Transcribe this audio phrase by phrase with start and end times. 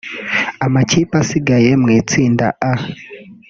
[0.65, 2.71] Amakipe asigaye mu itsinda A